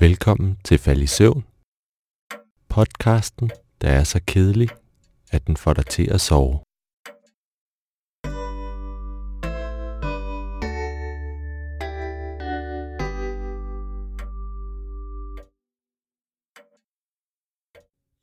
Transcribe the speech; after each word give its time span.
Velkommen 0.00 0.58
til 0.64 0.78
Fald 0.78 1.02
i 1.02 1.06
Søvn. 1.06 1.44
Podcasten, 2.68 3.50
der 3.80 3.88
er 3.88 4.04
så 4.04 4.20
kedelig, 4.26 4.68
at 5.30 5.46
den 5.46 5.56
får 5.56 5.72
dig 5.72 5.86
til 5.86 6.10
at 6.10 6.20
sove. 6.20 6.60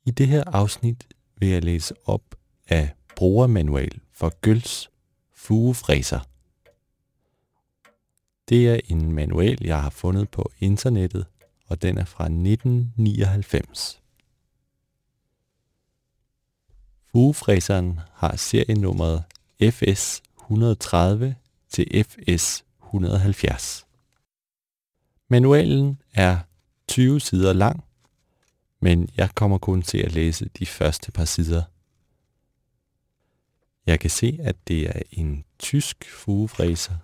I 0.06 0.10
det 0.10 0.28
her 0.28 0.44
afsnit 0.46 1.08
vil 1.36 1.48
jeg 1.48 1.64
læse 1.64 1.94
op 2.04 2.34
af 2.68 2.90
brugermanual 3.16 4.00
for 4.12 4.40
Gøls 4.40 4.90
fugefræser. 5.32 6.20
Det 8.48 8.68
er 8.68 8.80
en 8.88 9.12
manual, 9.12 9.58
jeg 9.60 9.82
har 9.82 9.90
fundet 9.90 10.28
på 10.30 10.50
internettet, 10.60 11.26
og 11.74 11.82
den 11.82 11.98
er 11.98 12.04
fra 12.04 12.24
1999. 12.24 14.02
Fugefræseren 17.12 18.00
har 18.12 18.36
serienummeret 18.36 19.24
FS 19.70 20.22
130 20.40 21.36
til 21.68 22.04
FS 22.04 22.64
170. 22.84 23.86
Manualen 25.28 26.02
er 26.12 26.38
20 26.88 27.20
sider 27.20 27.52
lang, 27.52 27.84
men 28.80 29.08
jeg 29.16 29.34
kommer 29.34 29.58
kun 29.58 29.82
til 29.82 29.98
at 29.98 30.12
læse 30.12 30.50
de 30.58 30.66
første 30.66 31.12
par 31.12 31.24
sider. 31.24 31.62
Jeg 33.86 34.00
kan 34.00 34.10
se, 34.10 34.38
at 34.42 34.56
det 34.68 34.88
er 34.96 35.02
en 35.10 35.44
tysk 35.58 36.04
fugefræser, 36.10 36.94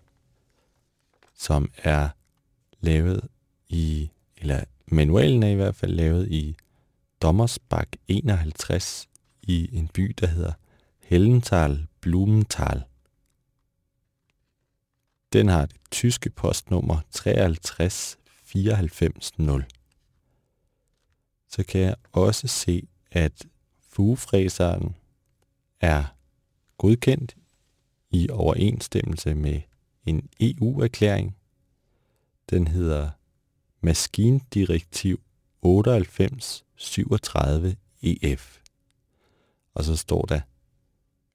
som 1.35 1.71
er 1.77 2.09
lavet 2.81 3.29
i, 3.69 4.11
eller 4.41 4.65
manualen 4.87 5.43
er 5.43 5.49
i 5.49 5.55
hvert 5.55 5.77
fald 5.77 5.93
lavet 5.93 6.31
i 6.31 6.57
Dommersbach 7.23 7.91
51 8.09 9.09
i 9.43 9.69
en 9.73 9.89
by, 9.89 10.15
der 10.21 10.27
hedder 10.27 10.53
Hellenthal 10.99 11.87
Blumenthal. 12.01 12.83
Den 15.33 15.49
har 15.49 15.67
det 15.67 15.77
tyske 15.91 16.31
postnummer 16.31 17.01
53450. 17.11 19.33
Så 21.49 21.65
kan 21.69 21.81
jeg 21.81 21.95
også 22.13 22.47
se, 22.47 22.89
at 23.11 23.47
fugefræseren 23.89 24.97
er 25.81 26.05
godkendt 26.79 27.37
i 28.11 28.31
overensstemmelse 28.31 29.35
med 29.35 29.61
en 30.07 30.29
EU-erklæring. 30.41 31.37
Den 32.51 32.67
hedder 32.67 33.11
Maskindirektiv 33.83 35.21
9837 35.63 37.77
EF. 38.03 38.61
Og 39.75 39.85
så 39.85 39.97
står 39.97 40.23
der, 40.23 40.41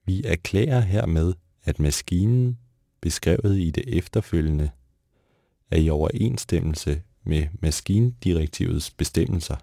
vi 0.05 0.23
erklærer 0.23 0.79
hermed, 0.79 1.33
at 1.63 1.79
maskinen, 1.79 2.59
beskrevet 3.01 3.59
i 3.59 3.71
det 3.71 3.97
efterfølgende, 3.97 4.71
er 5.71 5.77
i 5.77 5.89
overensstemmelse 5.89 7.03
med 7.23 7.47
maskindirektivets 7.61 8.91
bestemmelser. 8.91 9.57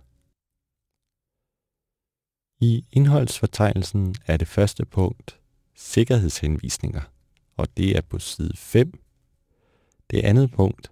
I 2.60 2.84
indholdsfortegnelsen 2.92 4.14
er 4.27 4.36
det 4.36 4.48
første 4.48 4.84
punkt 4.84 5.38
sikkerhedshenvisninger, 5.75 7.03
og 7.56 7.77
det 7.77 7.97
er 7.97 8.00
på 8.00 8.19
side 8.19 8.56
5. 8.56 9.00
Det 10.10 10.25
andet 10.25 10.50
punkt, 10.50 10.91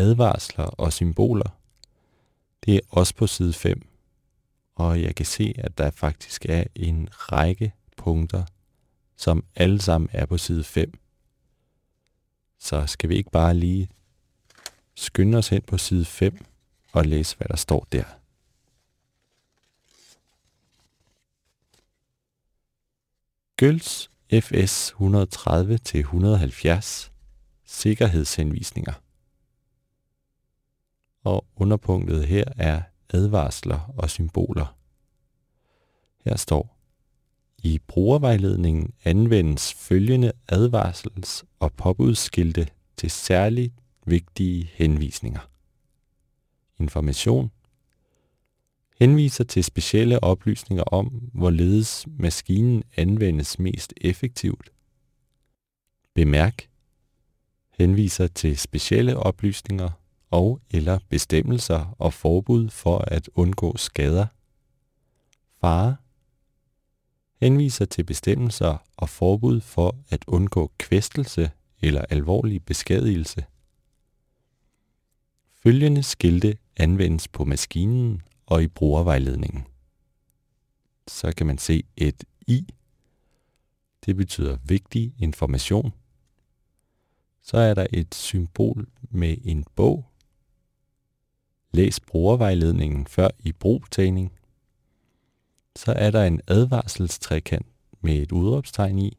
advarsler 0.00 0.64
og 0.64 0.92
symboler, 0.92 1.56
det 2.64 2.76
er 2.76 2.80
også 2.90 3.14
på 3.14 3.26
side 3.26 3.52
5 3.52 3.90
og 4.80 5.02
jeg 5.02 5.14
kan 5.14 5.26
se, 5.26 5.54
at 5.58 5.78
der 5.78 5.90
faktisk 5.90 6.46
er 6.48 6.64
en 6.74 7.08
række 7.12 7.72
punkter, 7.96 8.44
som 9.16 9.44
alle 9.54 9.80
sammen 9.80 10.10
er 10.12 10.26
på 10.26 10.38
side 10.38 10.64
5. 10.64 10.98
Så 12.58 12.86
skal 12.86 13.08
vi 13.08 13.16
ikke 13.16 13.30
bare 13.30 13.54
lige 13.54 13.88
skynde 14.94 15.38
os 15.38 15.48
hen 15.48 15.62
på 15.62 15.78
side 15.78 16.04
5 16.04 16.44
og 16.92 17.06
læse, 17.06 17.36
hvad 17.36 17.48
der 17.48 17.56
står 17.56 17.86
der. 17.92 18.04
Gøls 23.56 24.10
FS 24.32 24.92
130-170 24.92 27.10
Sikkerhedshenvisninger. 27.64 28.92
Og 31.24 31.46
underpunktet 31.56 32.26
her 32.26 32.44
er 32.56 32.82
advarsler 33.08 33.94
og 33.96 34.10
symboler. 34.10 34.76
Her 36.24 36.36
står, 36.36 36.76
i 37.62 37.78
brugervejledningen 37.86 38.94
anvendes 39.04 39.74
følgende 39.74 40.32
advarsels- 40.52 41.42
og 41.60 41.72
påbudsskilte 41.72 42.68
til 42.96 43.10
særligt 43.10 43.74
vigtige 44.06 44.70
henvisninger. 44.74 45.50
Information 46.78 47.50
henviser 49.00 49.44
til 49.44 49.64
specielle 49.64 50.24
oplysninger 50.24 50.84
om, 50.84 51.06
hvorledes 51.34 52.06
maskinen 52.06 52.82
anvendes 52.96 53.58
mest 53.58 53.94
effektivt. 54.00 54.72
Bemærk 56.14 56.68
henviser 57.78 58.26
til 58.26 58.58
specielle 58.58 59.16
oplysninger 59.16 59.90
og 60.30 60.60
eller 60.70 60.98
bestemmelser 61.08 61.96
og 61.98 62.12
forbud 62.12 62.68
for 62.68 62.98
at 62.98 63.30
undgå 63.34 63.76
skader. 63.76 64.26
Fare 65.60 65.96
henviser 67.40 67.84
til 67.84 68.04
bestemmelser 68.04 68.86
og 68.96 69.08
forbud 69.08 69.60
for 69.60 69.96
at 70.08 70.24
undgå 70.26 70.72
kvæstelse 70.78 71.50
eller 71.82 72.04
alvorlig 72.10 72.64
beskadigelse. 72.64 73.44
Følgende 75.62 76.02
skilte 76.02 76.58
anvendes 76.76 77.28
på 77.28 77.44
maskinen 77.44 78.22
og 78.46 78.62
i 78.62 78.66
brugervejledningen. 78.66 79.64
Så 81.08 81.32
kan 81.36 81.46
man 81.46 81.58
se 81.58 81.82
et 81.96 82.24
I. 82.46 82.66
Det 84.06 84.16
betyder 84.16 84.58
vigtig 84.64 85.14
information. 85.18 85.92
Så 87.42 87.56
er 87.56 87.74
der 87.74 87.86
et 87.92 88.14
symbol 88.14 88.88
med 89.10 89.36
en 89.44 89.64
bog 89.74 90.09
Læs 91.72 92.00
brugervejledningen 92.00 93.06
før 93.06 93.28
i 93.38 93.52
brugtagning. 93.52 94.32
Så 95.76 95.92
er 95.92 96.10
der 96.10 96.24
en 96.24 96.40
advarselstrekant 96.46 97.66
med 98.00 98.14
et 98.14 98.32
udråbstegn 98.32 98.98
i. 98.98 99.18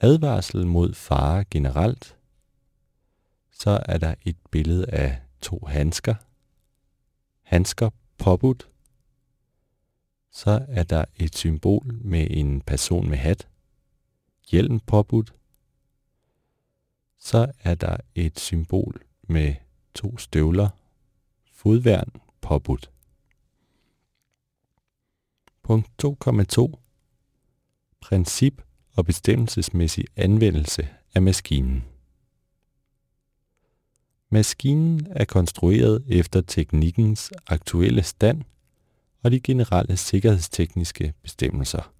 Advarsel 0.00 0.66
mod 0.66 0.94
fare 0.94 1.44
generelt. 1.44 2.16
Så 3.50 3.80
er 3.86 3.98
der 3.98 4.14
et 4.24 4.36
billede 4.50 4.90
af 4.90 5.20
to 5.40 5.64
handsker. 5.68 6.14
Handsker 7.42 7.90
påbudt. 8.18 8.68
Så 10.30 10.66
er 10.68 10.82
der 10.82 11.04
et 11.16 11.36
symbol 11.36 11.94
med 12.00 12.26
en 12.30 12.60
person 12.60 13.08
med 13.08 13.18
hat. 13.18 13.48
Hjelm 14.50 14.80
påbudt. 14.80 15.34
Så 17.18 17.52
er 17.60 17.74
der 17.74 17.96
et 18.14 18.40
symbol 18.40 19.02
med 19.22 19.54
to 19.94 20.18
støvler 20.18 20.68
Fodværn 21.58 22.08
påbudt. 22.40 22.90
Punkt 25.62 26.04
2,2 26.04 26.72
Princip 28.00 28.62
og 28.96 29.04
bestemmelsesmæssig 29.04 30.04
anvendelse 30.16 30.88
af 31.14 31.22
maskinen. 31.22 31.84
Maskinen 34.30 35.06
er 35.10 35.24
konstrueret 35.24 36.04
efter 36.08 36.40
teknikkens 36.40 37.32
aktuelle 37.46 38.02
stand 38.02 38.42
og 39.22 39.30
de 39.30 39.40
generelle 39.40 39.96
sikkerhedstekniske 39.96 41.14
bestemmelser. 41.22 41.92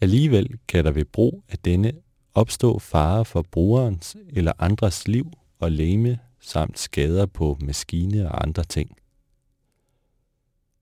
Alligevel 0.00 0.58
kan 0.68 0.84
der 0.84 0.90
ved 0.90 1.04
brug 1.04 1.44
af 1.48 1.58
denne 1.58 1.92
opstå 2.34 2.78
fare 2.78 3.24
for 3.24 3.42
brugerens 3.42 4.16
eller 4.28 4.52
andres 4.58 5.08
liv 5.08 5.32
og 5.58 5.72
læme 5.72 6.18
samt 6.46 6.78
skader 6.78 7.26
på 7.26 7.58
maskine 7.60 8.28
og 8.30 8.42
andre 8.42 8.64
ting. 8.64 8.96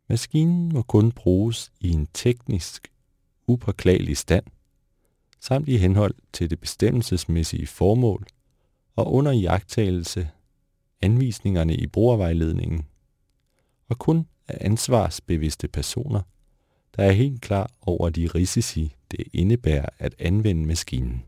Maskinen 0.08 0.68
må 0.72 0.82
kun 0.82 1.12
bruges 1.12 1.72
i 1.80 1.90
en 1.90 2.08
teknisk 2.14 2.92
upåklagelig 3.46 4.16
stand, 4.16 4.44
samt 5.40 5.68
i 5.68 5.76
henhold 5.76 6.14
til 6.32 6.50
det 6.50 6.60
bestemmelsesmæssige 6.60 7.66
formål 7.66 8.26
og 8.96 9.12
under 9.12 9.32
jagttagelse 9.32 10.30
anvisningerne 11.02 11.76
i 11.76 11.86
brugervejledningen, 11.86 12.86
og 13.88 13.98
kun 13.98 14.26
af 14.48 14.58
ansvarsbevidste 14.60 15.68
personer, 15.68 16.20
der 16.96 17.04
er 17.04 17.12
helt 17.12 17.40
klar 17.40 17.70
over 17.80 18.10
de 18.10 18.26
risici, 18.26 18.96
det 19.10 19.24
indebærer 19.32 19.88
at 19.98 20.14
anvende 20.18 20.66
maskinen. 20.66 21.24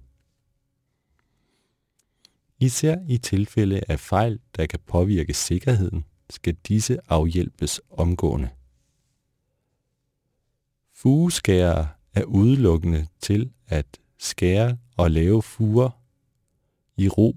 Især 2.60 2.96
i 3.08 3.18
tilfælde 3.18 3.80
af 3.88 4.00
fejl, 4.00 4.40
der 4.56 4.66
kan 4.66 4.78
påvirke 4.86 5.34
sikkerheden, 5.34 6.04
skal 6.30 6.54
disse 6.54 6.98
afhjælpes 7.08 7.80
omgående. 7.90 8.48
Fugeskærer 10.94 11.86
er 12.14 12.24
udelukkende 12.24 13.06
til 13.20 13.50
at 13.66 13.86
skære 14.18 14.78
og 14.96 15.10
lave 15.10 15.42
fuger 15.42 15.90
i 16.96 17.08
ro 17.08 17.36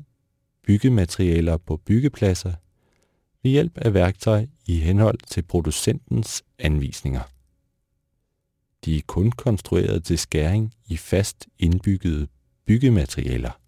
byggematerialer 0.63 1.57
på 1.57 1.77
byggepladser 1.77 2.53
ved 3.43 3.51
hjælp 3.51 3.77
af 3.77 3.93
værktøj 3.93 4.47
i 4.65 4.79
henhold 4.79 5.19
til 5.27 5.41
producentens 5.41 6.43
anvisninger. 6.59 7.21
De 8.85 8.97
er 8.97 9.01
kun 9.07 9.31
konstrueret 9.31 10.03
til 10.03 10.17
skæring 10.17 10.73
i 10.87 10.97
fast 10.97 11.47
indbyggede 11.59 12.27
byggematerialer. 12.65 13.58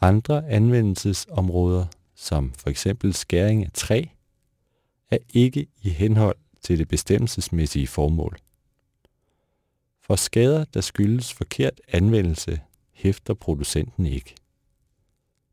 Andre 0.00 0.48
anvendelsesområder, 0.48 1.86
som 2.14 2.52
for 2.52 2.70
eksempel 2.70 3.14
skæring 3.14 3.64
af 3.64 3.70
træ, 3.74 4.04
er 5.10 5.18
ikke 5.34 5.66
i 5.82 5.88
henhold 5.88 6.36
til 6.62 6.78
det 6.78 6.88
bestemmelsesmæssige 6.88 7.86
formål. 7.86 8.38
For 10.00 10.16
skader, 10.16 10.64
der 10.64 10.80
skyldes 10.80 11.32
forkert 11.32 11.80
anvendelse, 11.88 12.60
hæfter 12.92 13.34
producenten 13.34 14.06
ikke. 14.06 14.34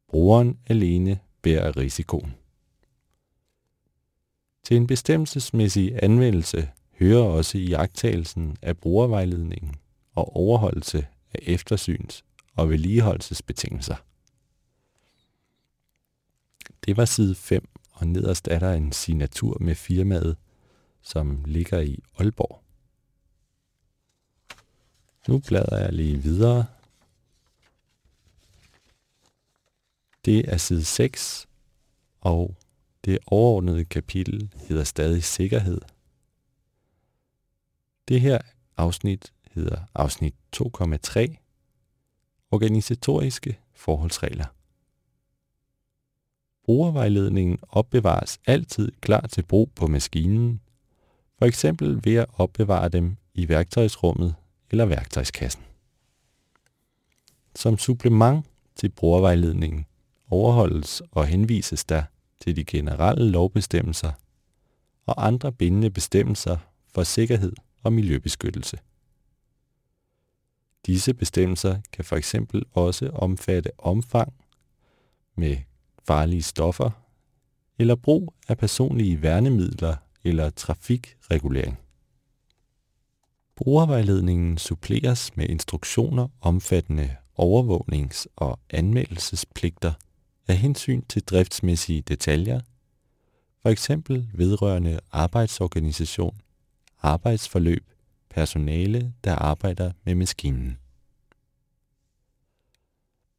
Brugeren 0.07 0.59
alene 0.67 1.19
bærer 1.41 1.77
risikoen. 1.77 2.33
Til 4.63 4.77
en 4.77 4.87
bestemmelsesmæssig 4.87 6.03
anvendelse 6.03 6.69
hører 6.99 7.23
også 7.23 7.57
iagttagelsen 7.57 8.57
af 8.61 8.77
brugervejledningen 8.77 9.75
og 10.15 10.35
overholdelse 10.35 11.07
af 11.33 11.39
eftersyns- 11.41 12.23
og 12.55 12.69
vedligeholdelsesbetingelser. 12.69 13.95
Det 16.85 16.97
var 16.97 17.05
side 17.05 17.35
5, 17.35 17.69
og 17.91 18.07
nederst 18.07 18.47
er 18.47 18.59
der 18.59 18.73
en 18.73 18.91
signatur 18.91 19.57
med 19.59 19.75
firmaet, 19.75 20.37
som 21.01 21.43
ligger 21.45 21.79
i 21.79 22.03
Aalborg. 22.19 22.61
Nu 25.27 25.39
bladrer 25.39 25.77
jeg 25.77 25.93
lige 25.93 26.17
videre. 26.17 26.65
Det 30.25 30.53
er 30.53 30.57
side 30.57 30.83
6, 30.83 31.47
og 32.21 32.55
det 33.05 33.19
overordnede 33.27 33.85
kapitel 33.85 34.53
hedder 34.55 34.83
stadig 34.83 35.23
sikkerhed. 35.23 35.81
Det 38.07 38.21
her 38.21 38.39
afsnit 38.77 39.33
hedder 39.51 39.81
afsnit 39.93 40.35
2,3 40.55 41.35
Organisatoriske 42.51 43.59
forholdsregler. 43.73 44.54
Brugervejledningen 46.65 47.59
opbevares 47.69 48.39
altid 48.47 48.91
klar 49.01 49.27
til 49.27 49.43
brug 49.43 49.71
på 49.75 49.87
maskinen, 49.87 50.61
for 51.37 51.45
eksempel 51.45 52.01
ved 52.03 52.15
at 52.15 52.25
opbevare 52.33 52.89
dem 52.89 53.17
i 53.33 53.49
værktøjsrummet 53.49 54.35
eller 54.71 54.85
værktøjskassen. 54.85 55.63
Som 57.55 57.77
supplement 57.77 58.45
til 58.75 58.89
brugervejledningen 58.89 59.85
overholdes 60.29 61.01
og 61.11 61.27
henvises 61.27 61.85
der 61.85 62.03
til 62.39 62.55
de 62.55 62.63
generelle 62.63 63.29
lovbestemmelser 63.29 64.11
og 65.05 65.27
andre 65.27 65.51
bindende 65.51 65.89
bestemmelser 65.89 66.57
for 66.93 67.03
sikkerhed 67.03 67.53
og 67.83 67.93
miljøbeskyttelse. 67.93 68.77
Disse 70.85 71.13
bestemmelser 71.13 71.81
kan 71.91 72.05
for 72.05 72.15
eksempel 72.15 72.63
også 72.71 73.09
omfatte 73.09 73.71
omfang 73.77 74.33
med 75.35 75.57
farlige 76.07 76.43
stoffer 76.43 76.89
eller 77.79 77.95
brug 77.95 78.33
af 78.47 78.57
personlige 78.57 79.21
værnemidler 79.21 79.95
eller 80.23 80.49
trafikregulering. 80.49 81.79
Brugervejledningen 83.55 84.57
suppleres 84.57 85.37
med 85.37 85.49
instruktioner 85.49 86.27
omfattende 86.41 87.15
overvågnings- 87.37 88.25
og 88.35 88.59
anmeldelsespligter 88.69 89.93
af 90.47 90.57
hensyn 90.57 91.01
til 91.09 91.23
driftsmæssige 91.23 92.01
detaljer, 92.01 92.59
for 93.61 93.69
eksempel 93.69 94.29
vedrørende 94.33 94.99
arbejdsorganisation, 95.11 96.41
arbejdsforløb, 97.01 97.83
personale, 98.29 99.13
der 99.23 99.35
arbejder 99.35 99.91
med 100.03 100.15
maskinen. 100.15 100.77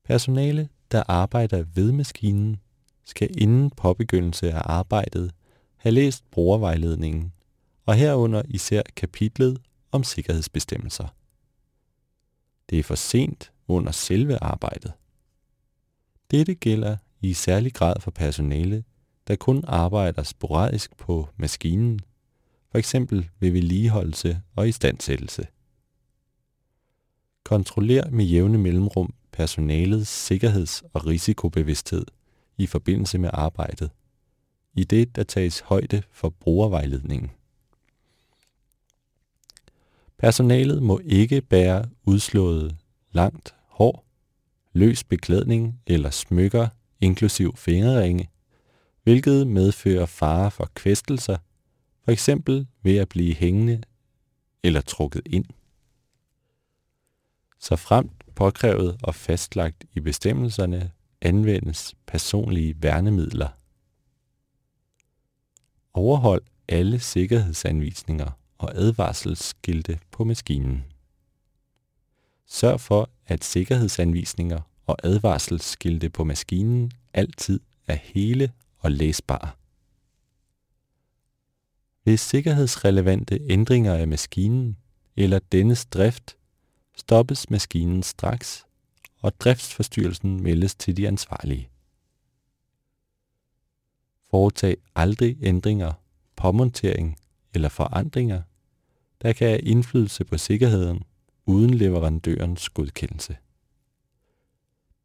Personale, 0.05 0.69
der 0.93 1.03
arbejder 1.09 1.65
ved 1.75 1.93
maskinen, 1.93 2.61
skal 3.05 3.43
inden 3.43 3.71
påbegyndelse 3.71 4.53
af 4.53 4.63
arbejdet 4.65 5.31
have 5.77 5.93
læst 5.93 6.31
brugervejledningen, 6.31 7.33
og 7.87 7.95
herunder 7.95 8.43
især 8.49 8.83
kapitlet 8.97 9.59
om 9.93 10.05
sikkerhedsbestemmelser. 10.05 11.15
Det 12.71 12.79
er 12.79 12.83
for 12.83 12.95
sent 12.95 13.53
under 13.69 13.93
selve 13.93 14.43
arbejdet. 14.43 14.93
Dette 16.31 16.55
gælder 16.55 16.97
i 17.21 17.35
særlig 17.35 17.75
grad 17.75 18.01
for 18.01 18.11
personale, 18.11 18.85
der 19.29 19.37
kun 19.37 19.65
arbejder 19.67 20.23
sporadisk 20.23 20.97
på 20.97 21.29
maskinen, 21.37 22.01
for 22.71 22.79
eksempel 22.79 23.29
ved 23.41 23.51
vedligeholdelse 23.51 24.41
og 24.57 24.69
istandsættelse. 24.69 25.47
Kontroller 27.45 28.11
med 28.11 28.25
jævne 28.25 28.59
mellemrum 28.59 29.15
personalets 29.37 30.11
sikkerheds- 30.11 30.83
og 30.93 31.07
risikobevidsthed 31.07 32.07
i 32.59 32.67
forbindelse 32.67 33.19
med 33.19 33.31
arbejdet, 33.33 33.91
i 34.75 34.85
det 34.85 35.17
der 35.17 35.23
tages 35.23 35.61
højde 35.61 36.03
for 36.11 36.29
brugervejledningen. 36.29 37.31
Personalet 40.19 40.83
må 40.83 41.01
ikke 41.05 41.41
bære 41.41 41.85
udslået 42.05 42.77
langt 43.13 43.55
hår, 43.69 44.05
løs 44.73 45.05
beklædning 45.05 45.81
eller 45.87 46.11
smykker, 46.11 46.69
inklusiv 47.01 47.57
fingerringe, 47.57 48.31
hvilket 49.03 49.47
medfører 49.47 50.07
fare 50.07 50.51
for 50.51 50.71
kvæstelser, 50.75 51.39
for 52.05 52.13
eksempel 52.13 52.67
ved 52.83 52.97
at 52.97 53.09
blive 53.09 53.35
hængende 53.35 53.83
eller 54.63 54.81
trukket 54.81 55.23
ind. 55.27 55.45
Så 57.59 57.77
fremt 57.77 58.26
påkrævet 58.37 58.97
og 59.03 59.15
fastlagt 59.15 59.85
i 59.95 60.01
bestemmelserne 60.01 60.91
anvendes 61.21 61.95
personlige 62.07 62.83
værnemidler. 62.83 63.49
Overhold 65.95 66.43
alle 66.69 66.99
sikkerhedsanvisninger 66.99 68.31
og 68.59 68.73
advarselsskilte 68.75 69.99
på 70.11 70.25
maskinen. 70.25 70.85
Sørg 72.47 72.81
for, 72.81 73.11
at 73.27 73.45
sikkerhedsanvisninger 73.45 74.61
og 74.87 74.97
advarselsskilte 75.03 76.11
på 76.11 76.25
maskinen 76.25 76.93
altid 77.15 77.61
er 77.87 77.95
hele 77.95 78.53
og 78.79 78.93
læsbare. 78.93 79.51
Ved 82.05 82.17
sikkerhedsrelevante 82.17 83.41
ændringer 83.51 83.95
af 83.95 84.09
maskinen 84.09 84.77
eller 85.17 85.39
dennes 85.53 85.87
drift, 85.87 86.36
stoppes 86.97 87.51
maskinen 87.51 88.03
straks, 88.03 88.67
og 89.23 89.41
driftsforstyrrelsen 89.41 90.43
meldes 90.43 90.75
til 90.75 90.97
de 90.97 91.09
ansvarlige. 91.09 91.69
Foretag 94.31 94.77
aldrig 94.95 95.37
ændringer, 95.43 95.93
påmontering 96.37 97.19
eller 97.55 97.69
forandringer, 97.69 98.43
der 99.23 99.33
kan 99.33 99.49
have 99.49 99.61
indflydelse 99.61 100.25
på 100.25 100.39
sikkerheden 100.39 101.03
uden 101.47 101.75
leverandørens 101.75 102.69
godkendelse. 102.69 103.37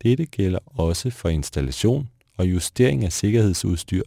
Dette 0.01 0.25
gælder 0.25 0.59
også 0.65 1.09
for 1.09 1.29
installation 1.29 2.09
og 2.37 2.51
justering 2.51 3.05
af 3.05 3.13
sikkerhedsudstyr 3.13 4.03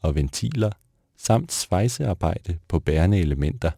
og 0.00 0.14
ventiler 0.14 0.70
samt 1.16 1.52
svejsearbejde 1.52 2.58
på 2.68 2.78
bærende 2.78 3.18
elementer. 3.18 3.70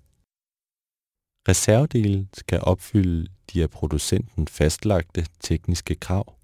Reservedele 1.49 2.29
skal 2.33 2.61
opfylde 2.63 3.29
de 3.53 3.63
af 3.63 3.71
producenten 3.71 4.49
fastlagte 4.49 5.27
tekniske 5.41 5.95
krav. 5.95 6.35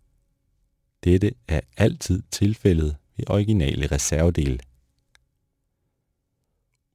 Dette 1.05 1.33
er 1.49 1.61
altid 1.77 2.23
tilfældet 2.31 2.97
ved 3.17 3.31
originale 3.31 3.87
reservedele. 3.87 4.59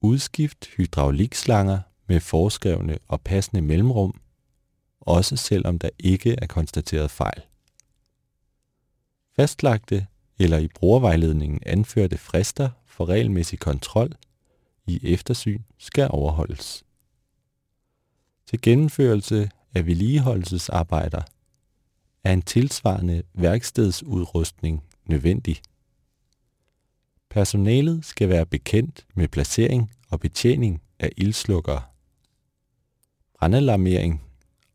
Udskift 0.02 0.66
hydraulikslanger 0.78 1.80
med 2.08 2.20
forskrevne 2.20 2.98
og 3.08 3.22
passende 3.22 3.62
mellemrum, 3.62 4.22
også 5.00 5.36
selvom 5.36 5.80
der 5.80 5.90
ikke 6.00 6.36
er 6.42 6.48
konstateret 6.48 7.12
fejl. 7.12 7.42
Fastlagte 9.36 10.08
eller 10.40 10.58
i 10.58 10.68
brugervejledningen 10.68 11.60
anførte 11.66 12.18
frister 12.18 12.70
for 12.86 13.06
regelmæssig 13.06 13.60
kontrol 13.60 14.16
i 14.86 15.14
eftersyn 15.14 15.62
skal 15.78 16.08
overholdes. 16.12 16.84
Til 18.46 18.62
gennemførelse 18.62 19.52
af 19.76 19.86
vedligeholdelsesarbejder 19.86 21.22
er 22.24 22.34
en 22.34 22.42
tilsvarende 22.42 23.24
værkstedsudrustning 23.34 24.84
nødvendig. 25.06 25.62
Personalet 27.30 28.06
skal 28.06 28.30
være 28.30 28.46
bekendt 28.46 29.06
med 29.16 29.28
placering 29.28 29.92
og 30.10 30.20
betjening 30.20 30.82
af 31.00 31.10
ildslukkere. 31.18 31.82
Brandalarmering 33.40 34.24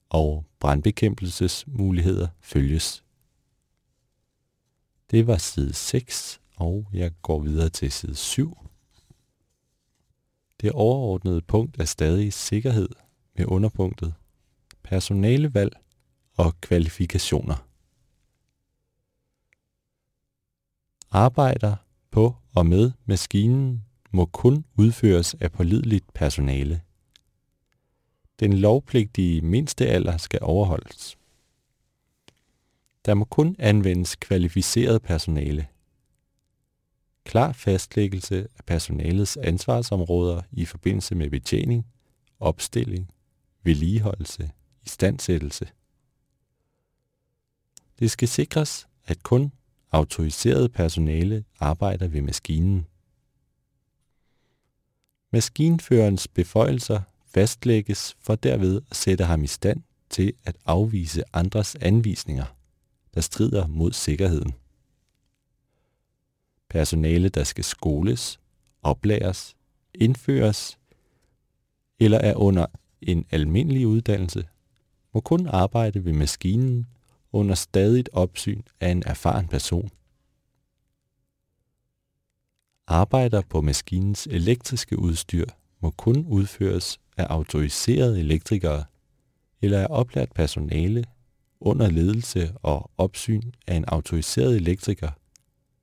og 0.08 0.44
brandbekæmpelsesmuligheder 0.60 2.28
følges. 2.40 3.04
Det 5.10 5.26
var 5.26 5.36
side 5.36 5.72
6, 5.72 6.40
og 6.56 6.86
jeg 6.92 7.12
går 7.22 7.40
videre 7.40 7.68
til 7.68 7.92
side 7.92 8.14
7. 8.14 8.58
Det 10.60 10.72
overordnede 10.72 11.42
punkt 11.42 11.80
er 11.80 11.84
stadig 11.84 12.32
sikkerhed 12.32 12.88
med 13.36 13.46
underpunktet 13.46 14.14
personalevalg 14.86 15.72
og 16.36 16.60
kvalifikationer. 16.60 17.66
Arbejder 21.10 21.76
på 22.10 22.34
og 22.54 22.66
med 22.66 22.92
maskinen 23.04 23.84
må 24.10 24.26
kun 24.26 24.64
udføres 24.76 25.34
af 25.34 25.52
pålideligt 25.52 26.14
personale. 26.14 26.82
Den 28.40 28.52
lovpligtige 28.52 29.40
mindste 29.40 29.86
alder 29.86 30.16
skal 30.16 30.38
overholdes. 30.42 31.18
Der 33.04 33.14
må 33.14 33.24
kun 33.24 33.56
anvendes 33.58 34.16
kvalificeret 34.16 35.02
personale. 35.02 35.66
Klar 37.24 37.52
fastlæggelse 37.52 38.48
af 38.58 38.64
personalets 38.66 39.36
ansvarsområder 39.36 40.42
i 40.52 40.64
forbindelse 40.64 41.14
med 41.14 41.30
betjening, 41.30 41.86
opstilling, 42.40 43.10
vedligeholdelse, 43.62 44.50
istandsættelse. 44.86 45.68
Det 47.98 48.10
skal 48.10 48.28
sikres, 48.28 48.88
at 49.04 49.22
kun 49.22 49.52
autoriseret 49.92 50.72
personale 50.72 51.44
arbejder 51.60 52.08
ved 52.08 52.22
maskinen. 52.22 52.86
Maskinførens 55.32 56.28
beføjelser 56.28 57.00
fastlægges 57.26 58.16
for 58.20 58.34
derved 58.34 58.82
at 58.90 58.96
sætte 58.96 59.24
ham 59.24 59.44
i 59.44 59.46
stand 59.46 59.82
til 60.10 60.32
at 60.44 60.56
afvise 60.66 61.22
andres 61.32 61.74
anvisninger, 61.74 62.56
der 63.14 63.20
strider 63.20 63.66
mod 63.66 63.92
sikkerheden. 63.92 64.52
Personale, 66.68 67.28
der 67.28 67.44
skal 67.44 67.64
skoles, 67.64 68.40
oplæres, 68.82 69.56
indføres 69.94 70.78
eller 72.00 72.18
er 72.18 72.34
under 72.34 72.66
en 73.02 73.26
almindelig 73.30 73.86
uddannelse, 73.86 74.48
må 75.16 75.20
kun 75.20 75.46
arbejde 75.46 76.04
ved 76.04 76.12
maskinen 76.12 76.86
under 77.32 77.54
stadigt 77.54 78.08
opsyn 78.12 78.62
af 78.80 78.90
en 78.90 79.02
erfaren 79.06 79.48
person. 79.48 79.90
Arbejder 82.86 83.42
på 83.50 83.60
maskinens 83.60 84.26
elektriske 84.26 84.98
udstyr 84.98 85.44
må 85.80 85.90
kun 85.90 86.26
udføres 86.26 87.00
af 87.16 87.26
autoriserede 87.30 88.20
elektrikere 88.20 88.84
eller 89.62 89.80
af 89.80 89.86
oplært 89.90 90.32
personale 90.32 91.04
under 91.60 91.90
ledelse 91.90 92.52
og 92.62 92.90
opsyn 92.98 93.42
af 93.66 93.76
en 93.76 93.84
autoriseret 93.88 94.56
elektriker 94.56 95.10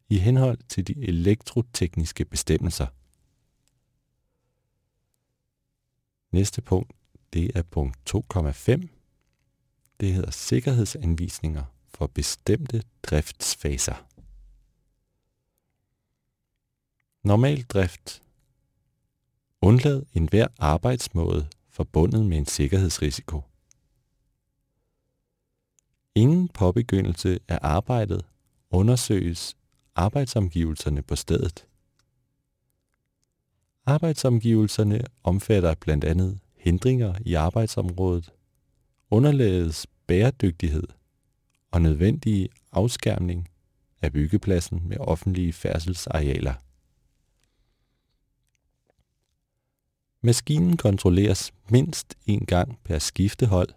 i 0.10 0.18
henhold 0.18 0.58
til 0.70 0.88
de 0.88 1.04
elektrotekniske 1.04 2.26
bestemmelser. 2.26 2.88
Næste 6.32 6.62
punkt, 6.62 6.94
det 7.34 7.52
er 7.56 7.62
punkt 7.62 8.16
2,5. 8.16 8.93
Det 10.00 10.14
hedder 10.14 10.32
sikkerhedsanvisninger 10.32 11.64
for 11.88 12.08
bestemte 12.08 12.84
driftsfaser. 13.04 13.96
Normal 17.24 17.62
drift. 17.62 18.24
Undlad 19.62 20.04
enhver 20.14 20.48
arbejdsmåde 20.60 21.48
forbundet 21.70 22.26
med 22.26 22.38
en 22.38 22.46
sikkerhedsrisiko. 22.46 23.42
Inden 26.16 26.48
påbegyndelse 26.48 27.40
af 27.48 27.60
arbejdet 27.62 28.26
undersøges 28.70 29.58
arbejdsomgivelserne 29.96 31.02
på 31.02 31.16
stedet. 31.16 31.68
Arbejdsomgivelserne 33.86 35.02
omfatter 35.24 35.76
blandt 35.76 36.04
andet 36.04 36.40
hindringer 36.58 37.16
i 37.26 37.34
arbejdsområdet, 37.34 38.34
underlagets 39.14 39.88
bæredygtighed 40.08 40.84
og 41.72 41.82
nødvendige 41.82 42.50
afskærmning 42.72 43.50
af 44.02 44.14
byggepladsen 44.14 44.82
med 44.86 44.98
offentlige 45.00 45.54
færdselsarealer. 45.54 46.54
Maskinen 50.22 50.78
kontrolleres 50.78 51.52
mindst 51.70 52.16
en 52.26 52.46
gang 52.46 52.80
per 52.84 53.00
skiftehold 53.00 53.70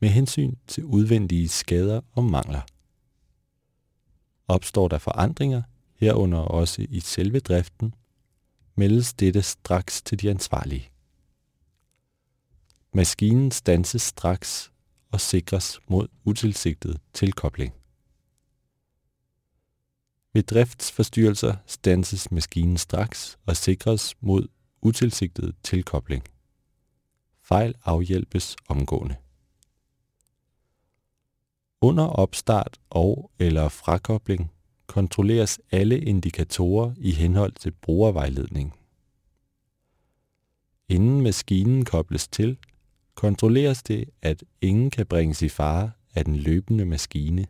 med 0.00 0.08
hensyn 0.08 0.54
til 0.66 0.84
udvendige 0.84 1.48
skader 1.48 2.00
og 2.12 2.24
mangler. 2.24 2.62
Opstår 4.48 4.88
der 4.88 4.98
forandringer, 4.98 5.62
herunder 5.94 6.38
også 6.38 6.86
i 6.88 7.00
selve 7.00 7.40
driften, 7.40 7.94
meldes 8.74 9.14
dette 9.14 9.42
straks 9.42 10.02
til 10.02 10.20
de 10.20 10.30
ansvarlige. 10.30 10.90
Maskinen 12.94 13.50
stanses 13.50 14.02
straks 14.02 14.69
og 15.12 15.20
sikres 15.20 15.80
mod 15.88 16.08
utilsigtet 16.24 17.00
tilkobling. 17.12 17.74
Ved 20.32 20.42
driftsforstyrrelser 20.42 21.56
stanses 21.66 22.30
maskinen 22.30 22.76
straks 22.76 23.38
og 23.46 23.56
sikres 23.56 24.14
mod 24.20 24.48
utilsigtet 24.82 25.54
tilkobling. 25.62 26.24
Fejl 27.42 27.74
afhjælpes 27.84 28.56
omgående. 28.68 29.16
Under 31.80 32.04
opstart 32.04 32.78
og 32.90 33.30
eller 33.38 33.68
frakobling 33.68 34.52
kontrolleres 34.86 35.60
alle 35.70 36.00
indikatorer 36.00 36.94
i 36.98 37.12
henhold 37.12 37.52
til 37.52 37.72
brugervejledning. 37.72 38.74
Inden 40.88 41.20
maskinen 41.20 41.84
kobles 41.84 42.28
til, 42.28 42.58
kontrolleres 43.20 43.82
det, 43.82 44.08
at 44.22 44.44
ingen 44.60 44.90
kan 44.90 45.06
bringes 45.06 45.42
i 45.42 45.48
fare 45.48 45.90
af 46.14 46.24
den 46.24 46.36
løbende 46.36 46.84
maskine. 46.86 47.46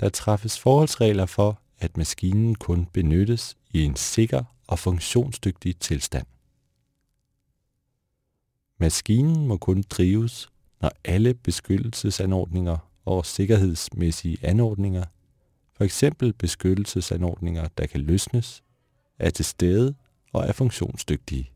Der 0.00 0.08
træffes 0.08 0.58
forholdsregler 0.58 1.26
for, 1.26 1.60
at 1.78 1.96
maskinen 1.96 2.54
kun 2.54 2.86
benyttes 2.86 3.56
i 3.70 3.84
en 3.84 3.96
sikker 3.96 4.44
og 4.66 4.78
funktionsdygtig 4.78 5.76
tilstand. 5.76 6.26
Maskinen 8.78 9.46
må 9.46 9.56
kun 9.56 9.82
drives, 9.90 10.48
når 10.80 10.90
alle 11.04 11.34
beskyttelsesanordninger 11.34 12.90
og 13.04 13.26
sikkerhedsmæssige 13.26 14.38
anordninger, 14.42 15.04
for 15.72 15.84
eksempel 15.84 16.32
beskyttelsesanordninger, 16.32 17.68
der 17.78 17.86
kan 17.86 18.00
løsnes, 18.00 18.62
er 19.18 19.30
til 19.30 19.44
stede 19.44 19.94
og 20.32 20.46
er 20.46 20.52
funktionsdygtige. 20.52 21.50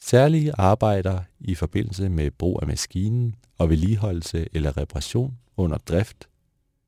Særlige 0.00 0.52
arbejder 0.58 1.22
i 1.40 1.54
forbindelse 1.54 2.08
med 2.08 2.30
brug 2.30 2.58
af 2.62 2.68
maskinen 2.68 3.36
og 3.58 3.70
vedligeholdelse 3.70 4.48
eller 4.52 4.76
reparation 4.76 5.38
under 5.56 5.78
drift, 5.78 6.28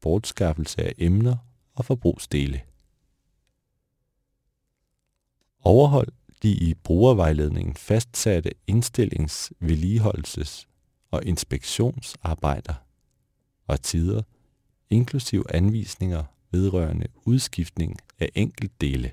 bortskaffelse 0.01 0.83
af 0.83 0.95
emner 0.99 1.37
og 1.75 1.85
forbrugsdele. 1.85 2.63
Overhold 5.61 6.09
de 6.43 6.53
i 6.53 6.75
brugervejledningen 6.75 7.75
fastsatte 7.75 8.51
indstillings-, 8.71 9.51
vedligeholdelses- 9.61 10.67
og 11.11 11.25
inspektionsarbejder 11.25 12.75
og 13.67 13.83
tider, 13.83 14.23
inklusiv 14.91 15.45
anvisninger 15.51 16.25
vedrørende 16.51 17.07
udskiftning 17.25 17.97
af 18.19 18.31
enkeltdele. 18.35 19.13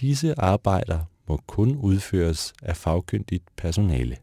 Disse 0.00 0.40
arbejder 0.40 1.04
må 1.26 1.36
kun 1.46 1.76
udføres 1.76 2.52
af 2.62 2.76
fagkyndigt 2.76 3.56
personale. 3.56 4.16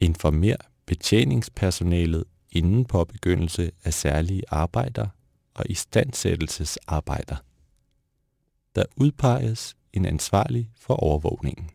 Informer 0.00 0.56
betjeningspersonalet 0.86 2.24
inden 2.50 2.84
påbegyndelse 2.84 3.72
af 3.84 3.94
særlige 3.94 4.42
arbejder 4.48 5.08
og 5.54 5.64
istandsættelsesarbejder. 5.68 7.36
Der 8.74 8.84
udpeges 8.96 9.76
en 9.92 10.06
ansvarlig 10.06 10.70
for 10.76 10.94
overvågningen. 10.94 11.70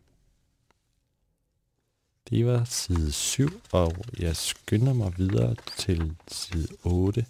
Det 2.30 2.46
var 2.46 2.64
side 2.64 3.12
7, 3.12 3.48
og 3.72 3.92
jeg 4.18 4.36
skynder 4.36 4.92
mig 4.92 5.18
videre 5.18 5.56
til 5.76 6.16
side 6.28 6.68
8. 6.84 7.26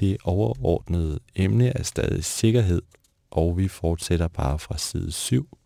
Det 0.00 0.16
overordnede 0.24 1.20
emne 1.34 1.68
er 1.68 1.82
stadig 1.82 2.24
sikkerhed 2.24 2.82
og 3.30 3.58
vi 3.58 3.68
fortsætter 3.68 4.28
bare 4.28 4.58
fra 4.58 4.78
side 4.78 5.12
7. 5.12 5.58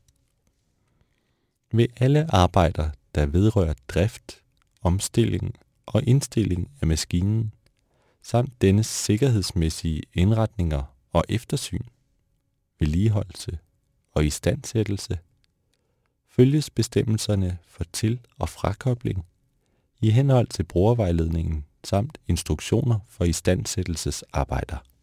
ved 1.73 1.87
alle 1.97 2.35
arbejder, 2.35 2.90
der 3.14 3.26
vedrører 3.26 3.75
drift, 3.88 4.42
omstilling 4.83 5.54
og 5.87 6.02
indstilling 6.06 6.71
af 6.80 6.87
maskinen, 6.87 7.52
samt 8.23 8.62
dennes 8.62 8.87
sikkerhedsmæssige 8.87 10.02
indretninger 10.14 10.83
og 11.12 11.25
eftersyn, 11.28 11.85
vedligeholdelse 12.78 13.59
og 14.12 14.25
istandsættelse, 14.25 15.18
følges 16.30 16.71
bestemmelserne 16.71 17.59
for 17.66 17.85
til- 17.92 18.21
og 18.38 18.49
frakobling 18.49 19.26
i 20.00 20.11
henhold 20.11 20.47
til 20.47 20.62
brugervejledningen 20.62 21.64
samt 21.85 22.18
instruktioner 22.28 22.99
for 23.09 23.25
istandsættelsesarbejder. 23.25 24.94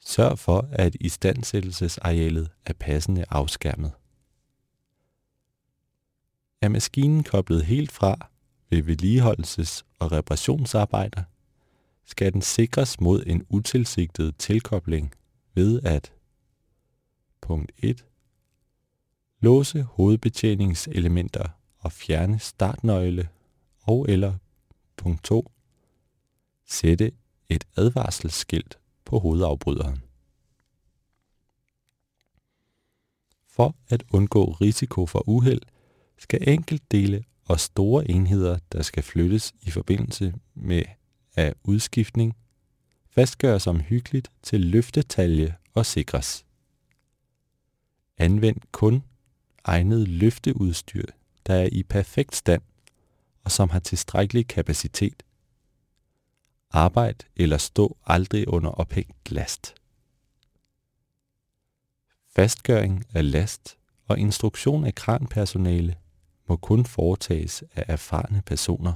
Sørg 0.00 0.38
for, 0.38 0.68
at 0.72 0.96
istandsættelsesarealet 1.00 2.50
er 2.64 2.72
passende 2.72 3.24
afskærmet. 3.30 3.92
Er 6.62 6.68
maskinen 6.68 7.22
koblet 7.22 7.64
helt 7.64 7.92
fra 7.92 8.28
ved 8.70 8.82
vedligeholdelses- 8.82 9.84
og 9.98 10.12
reparationsarbejder, 10.12 11.22
skal 12.04 12.32
den 12.32 12.42
sikres 12.42 13.00
mod 13.00 13.22
en 13.26 13.46
utilsigtet 13.48 14.36
tilkobling 14.36 15.14
ved 15.54 15.82
at 15.82 16.12
punkt 17.40 17.72
1. 17.78 18.04
Låse 19.40 19.82
hovedbetjeningselementer 19.82 21.48
og 21.78 21.92
fjerne 21.92 22.38
startnøgle 22.38 23.28
og 23.82 24.06
eller 24.08 24.34
punkt 24.96 25.24
2. 25.24 25.50
Sætte 26.66 27.12
et 27.48 27.64
advarselsskilt 27.76 28.78
på 29.08 29.18
hovedafbryderen. 29.18 30.02
For 33.48 33.76
at 33.88 34.04
undgå 34.10 34.44
risiko 34.44 35.06
for 35.06 35.28
uheld, 35.28 35.60
skal 36.18 36.48
enkeltdele 36.48 37.24
og 37.44 37.60
store 37.60 38.10
enheder, 38.10 38.58
der 38.72 38.82
skal 38.82 39.02
flyttes 39.02 39.54
i 39.62 39.70
forbindelse 39.70 40.34
med 40.54 40.82
af 41.36 41.54
udskiftning, 41.64 42.36
fastgøres 43.10 43.66
omhyggeligt 43.66 44.30
til 44.42 44.60
løftetalje 44.60 45.56
og 45.74 45.86
sikres. 45.86 46.44
Anvend 48.18 48.60
kun 48.72 49.02
egnet 49.64 50.08
løfteudstyr, 50.08 51.04
der 51.46 51.54
er 51.54 51.68
i 51.72 51.82
perfekt 51.82 52.36
stand 52.36 52.62
og 53.44 53.52
som 53.52 53.70
har 53.70 53.78
tilstrækkelig 53.78 54.48
kapacitet. 54.48 55.22
Arbejd 56.70 57.16
eller 57.36 57.58
stå 57.58 57.96
aldrig 58.06 58.48
under 58.48 58.70
ophængt 58.70 59.30
last. 59.30 59.74
Fastgøring 62.36 63.04
af 63.14 63.30
last 63.30 63.78
og 64.06 64.18
instruktion 64.18 64.84
af 64.84 64.94
kranpersonale 64.94 65.96
må 66.48 66.56
kun 66.56 66.86
foretages 66.86 67.64
af 67.74 67.84
erfarne 67.88 68.42
personer. 68.46 68.92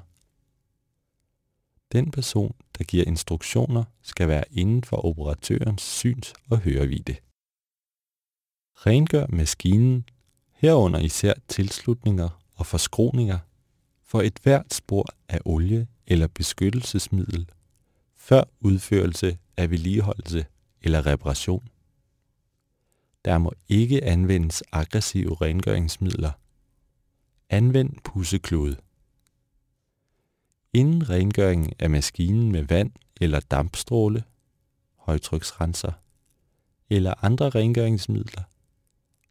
Den 1.92 2.10
person, 2.10 2.54
der 2.78 2.84
giver 2.84 3.04
instruktioner, 3.04 3.84
skal 4.02 4.28
være 4.28 4.44
inden 4.50 4.84
for 4.84 5.04
operatørens 5.04 5.82
syns- 5.82 6.34
og 6.50 6.58
hørevidde. 6.58 7.16
Rengør 8.74 9.26
maskinen, 9.28 10.08
herunder 10.52 11.00
især 11.00 11.34
tilslutninger 11.48 12.42
og 12.56 12.66
forskroninger, 12.66 13.38
for 14.02 14.20
et 14.20 14.38
hvert 14.42 14.74
spor 14.74 15.06
af 15.28 15.40
olie 15.44 15.86
eller 16.06 16.26
beskyttelsesmiddel, 16.26 17.48
før 18.22 18.44
udførelse 18.60 19.38
af 19.56 19.70
vedligeholdelse 19.70 20.46
eller 20.82 21.06
reparation. 21.06 21.68
Der 23.24 23.38
må 23.38 23.52
ikke 23.68 24.04
anvendes 24.04 24.62
aggressive 24.72 25.34
rengøringsmidler. 25.34 26.30
Anvend 27.50 27.90
pusseklode. 28.04 28.76
Inden 30.72 31.10
rengøringen 31.10 31.72
af 31.78 31.90
maskinen 31.90 32.52
med 32.52 32.62
vand 32.62 32.92
eller 33.20 33.40
dampstråle, 33.40 34.24
højtryksrenser 34.96 35.92
eller 36.90 37.24
andre 37.24 37.50
rengøringsmidler, 37.50 38.42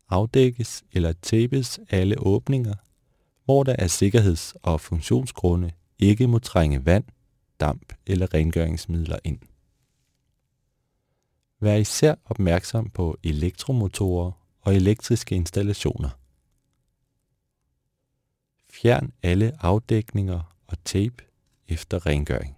afdækkes 0.10 0.84
eller 0.92 1.14
tapes 1.22 1.80
alle 1.90 2.20
åbninger, 2.20 2.76
hvor 3.46 3.64
der 3.64 3.76
af 3.80 3.90
sikkerheds- 3.90 4.54
og 4.64 4.82
funktionsgrunde 4.82 5.72
ikke 6.00 6.28
må 6.28 6.40
trænge 6.40 6.86
vand, 6.86 7.04
damp 7.62 7.94
eller 8.06 8.34
rengøringsmidler 8.34 9.20
ind. 9.24 9.40
Vær 11.60 11.76
især 11.76 12.16
opmærksom 12.26 12.90
på 12.90 13.18
elektromotorer 13.24 14.32
og 14.62 14.76
elektriske 14.76 15.36
installationer. 15.36 16.10
Fjern 18.70 19.14
alle 19.24 19.54
afdækninger 19.60 20.56
og 20.68 20.84
tape 20.84 21.24
efter 21.68 22.06
rengøring. 22.06 22.58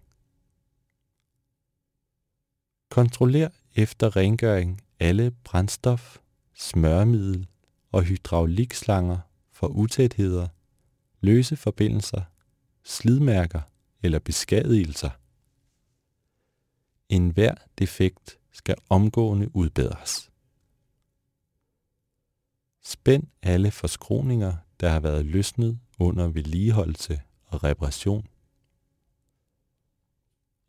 Kontroller 2.90 3.50
efter 3.76 4.16
rengøring 4.16 4.82
alle 5.00 5.32
brændstof, 5.32 6.18
smørmiddel 6.54 7.48
og 7.92 8.04
hydraulikslanger 8.04 9.18
for 9.52 9.68
utætheder, 9.68 10.48
løse 11.22 11.56
forbindelser, 11.56 12.22
slidmærker 12.84 13.62
eller 14.04 14.20
beskadigelser. 14.20 15.10
En 17.10 17.30
hver 17.30 17.56
defekt 17.80 18.38
skal 18.52 18.76
omgående 18.90 19.56
udbedres. 19.56 20.32
Spænd 22.84 23.24
alle 23.42 23.72
forskroninger, 23.72 24.56
der 24.80 24.90
har 24.90 25.00
været 25.00 25.26
løsnet 25.26 25.80
under 26.00 26.28
vedligeholdelse 26.28 27.22
og 27.46 27.64
reparation. 27.64 28.28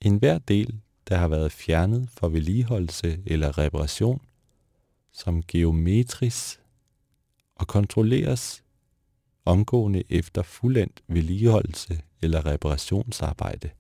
En 0.01 0.16
hver 0.16 0.38
del, 0.38 0.81
der 1.09 1.16
har 1.16 1.29
været 1.29 1.53
fjernet 1.53 2.11
for 2.11 2.29
vedligeholdelse 2.29 3.23
eller 3.27 3.59
reparation, 3.59 4.20
som 5.12 5.42
geometris 5.42 6.61
og 7.55 7.66
kontrolleres 7.66 8.64
omgående 9.44 10.03
efter 10.09 10.42
fuldendt 10.42 11.03
vedligeholdelse 11.09 12.03
eller 12.25 12.47
reparationsarbejde. 12.47 13.71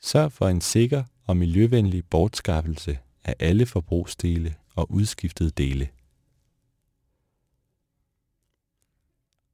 Sørg 0.00 0.32
for 0.32 0.48
en 0.48 0.60
sikker 0.60 1.04
og 1.26 1.36
miljøvenlig 1.36 2.08
bortskaffelse 2.08 2.98
af 3.24 3.34
alle 3.38 3.66
forbrugsdele 3.66 4.56
og 4.74 4.90
udskiftede 4.90 5.50
dele. 5.50 5.90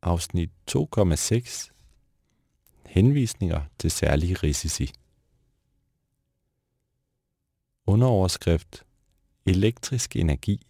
Afsnit 0.02 0.50
2,6 0.70 1.70
Henvisninger 2.86 3.62
til 3.78 3.90
særlige 3.90 4.34
risici. 4.34 4.92
Underoverskrift 7.86 8.84
Elektrisk 9.46 10.16
energi. 10.16 10.66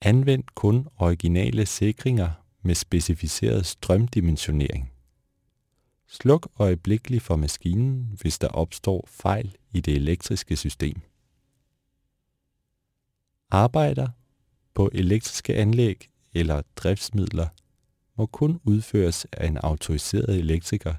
Anvend 0.00 0.44
kun 0.54 0.88
originale 0.96 1.66
sikringer 1.66 2.41
med 2.62 2.74
specificeret 2.74 3.66
strømdimensionering. 3.66 4.92
Sluk 6.08 6.48
øjeblikkeligt 6.58 7.22
for 7.22 7.36
maskinen, 7.36 8.18
hvis 8.20 8.38
der 8.38 8.48
opstår 8.48 9.08
fejl 9.10 9.56
i 9.72 9.80
det 9.80 9.94
elektriske 9.94 10.56
system. 10.56 11.00
Arbejder 13.50 14.08
på 14.74 14.90
elektriske 14.92 15.54
anlæg 15.56 16.08
eller 16.34 16.62
driftsmidler 16.76 17.48
må 18.16 18.26
kun 18.26 18.60
udføres 18.64 19.26
af 19.32 19.46
en 19.46 19.56
autoriseret 19.56 20.38
elektriker 20.38 20.94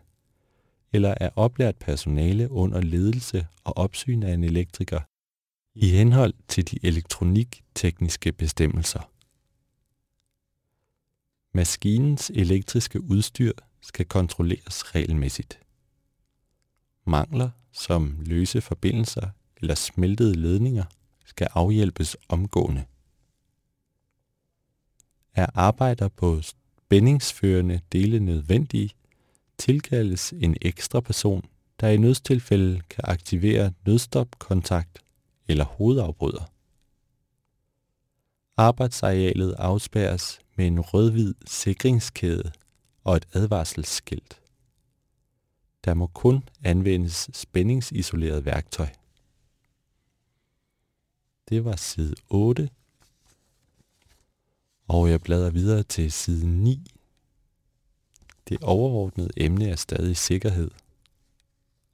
eller 0.94 1.16
af 1.22 1.32
oplært 1.36 1.76
personale 1.76 2.52
under 2.52 2.82
ledelse 2.82 3.48
og 3.64 3.78
opsyn 3.78 4.24
af 4.24 4.34
en 4.34 4.44
elektriker 4.44 5.00
i 5.76 5.90
henhold 5.90 6.34
til 6.48 6.72
de 6.72 6.80
elektroniktekniske 6.84 8.32
bestemmelser. 8.32 9.13
Maskinens 11.56 12.30
elektriske 12.30 13.02
udstyr 13.04 13.52
skal 13.82 14.06
kontrolleres 14.06 14.96
regelmæssigt. 14.96 15.60
Mangler 17.06 17.50
som 17.72 18.18
løse 18.22 18.62
forbindelser 18.62 19.30
eller 19.62 19.76
smeltede 19.76 20.36
ledninger 20.36 20.84
skal 21.26 21.48
afhjælpes 21.54 22.18
omgående. 22.30 22.86
Er 25.36 25.48
arbejder 25.54 26.08
på 26.08 26.42
spændingsførende 26.42 27.82
dele 27.92 28.20
nødvendige, 28.20 28.90
tilkaldes 29.58 30.32
en 30.32 30.58
ekstra 30.62 31.00
person, 31.00 31.46
der 31.80 31.88
i 31.88 31.98
nødstilfælde 31.98 32.82
kan 32.90 33.04
aktivere 33.08 33.74
nødstopkontakt 33.86 35.00
eller 35.48 35.66
hovedafbryder. 35.66 36.52
Arbejdsarealet 38.58 39.54
afspærres 39.54 40.43
med 40.56 40.68
en 40.68 40.80
rød-hvid 40.80 41.34
sikringskæde 41.46 42.52
og 43.04 43.18
et 43.18 43.28
advarselsskilt. 43.34 44.42
Der 45.86 45.94
må 45.94 46.08
kun 46.08 46.44
anvendes 46.64 47.30
spændingsisoleret 47.34 48.46
værktøj. 48.46 48.90
Det 51.50 51.66
var 51.66 51.76
side 51.76 52.16
8. 52.30 52.70
Og 54.88 55.10
jeg 55.10 55.22
bladrer 55.22 55.50
videre 55.50 55.84
til 55.84 56.12
side 56.12 56.48
9. 56.48 56.92
Det 58.50 58.58
overordnede 58.62 59.30
emne 59.38 59.70
er 59.70 59.76
stadig 59.76 60.18
sikkerhed. 60.18 60.72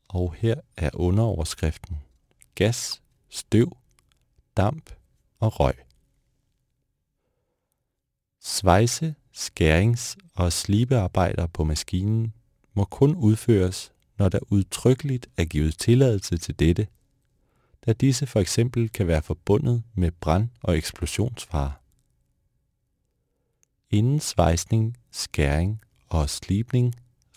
Og 0.07 0.33
her 0.33 0.55
er 0.77 0.89
underoverskriften 0.93 1.97
gas, 2.55 3.01
støv, 3.29 3.77
damp 4.57 4.89
og 5.39 5.59
røg. 5.59 5.88
Svejse, 8.41 9.15
skærings- 9.31 10.15
og 10.35 10.53
slibearbejder 10.53 11.47
på 11.47 11.63
maskinen 11.63 12.33
må 12.73 12.85
kun 12.85 13.15
udføres, 13.15 13.91
når 14.17 14.29
der 14.29 14.39
udtrykkeligt 14.49 15.29
er 15.37 15.45
givet 15.45 15.77
tilladelse 15.77 16.37
til 16.37 16.59
dette, 16.59 16.87
da 17.85 17.93
disse 17.93 18.27
for 18.27 18.39
eksempel 18.39 18.89
kan 18.89 19.07
være 19.07 19.21
forbundet 19.21 19.83
med 19.93 20.11
brand- 20.11 20.49
og 20.61 20.77
eksplosionsfare. 20.77 21.73
Inden 23.89 24.19
svejsning, 24.19 24.97
skæring 25.11 25.81
og 26.09 26.29
slibning 26.29 26.95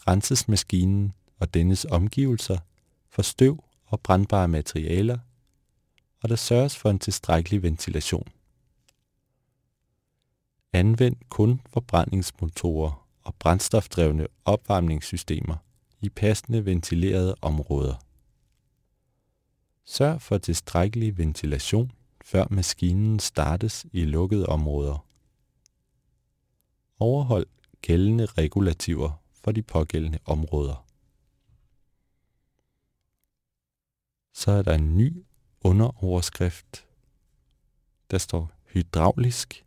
renses 0.09 0.49
maskinen 0.49 1.13
og 1.39 1.55
dennes 1.55 1.85
omgivelser 1.85 2.59
for 3.11 3.23
støv 3.23 3.65
og 3.87 4.01
brandbare 4.01 4.49
materialer, 4.49 5.19
og 6.23 6.29
der 6.29 6.37
sørges 6.37 6.77
for 6.77 6.91
en 6.91 6.99
tilstrækkelig 6.99 7.63
ventilation. 7.63 8.29
Anvend 10.73 11.17
kun 11.29 11.61
forbrændingsmotorer 11.67 13.09
og 13.23 13.35
brændstofdrevne 13.35 14.27
opvarmningssystemer 14.45 15.57
i 16.01 16.09
passende 16.09 16.65
ventilerede 16.65 17.35
områder. 17.43 17.95
Sørg 19.85 20.23
for 20.23 20.39
tilstrækkelig 20.39 21.19
ventilation, 21.19 21.93
før 22.25 22.47
maskinen 22.51 23.19
startes 23.19 23.87
i 23.93 24.05
lukkede 24.05 24.47
områder. 24.47 25.07
Overhold 26.99 27.47
gældende 27.83 28.27
regulativer 28.27 29.23
for 29.33 29.53
de 29.53 29.63
pågældende 29.63 30.19
områder. 30.25 30.87
Så 34.33 34.51
er 34.51 34.63
der 34.63 34.75
en 34.75 34.97
ny 34.97 35.25
underoverskrift, 35.61 36.87
der 38.11 38.19
står 38.19 38.51
hydraulisk 38.67 39.65